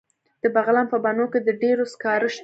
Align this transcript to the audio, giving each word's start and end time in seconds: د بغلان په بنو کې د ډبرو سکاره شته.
د 0.43 0.45
بغلان 0.55 0.85
په 0.93 0.97
بنو 1.03 1.25
کې 1.31 1.39
د 1.43 1.49
ډبرو 1.59 1.85
سکاره 1.93 2.27
شته. 2.35 2.39